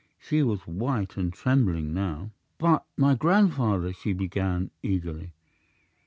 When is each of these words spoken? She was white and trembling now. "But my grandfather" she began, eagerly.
She 0.17 0.41
was 0.41 0.65
white 0.65 1.15
and 1.15 1.31
trembling 1.31 1.93
now. 1.93 2.31
"But 2.57 2.85
my 2.97 3.13
grandfather" 3.13 3.93
she 3.93 4.13
began, 4.13 4.71
eagerly. 4.81 5.35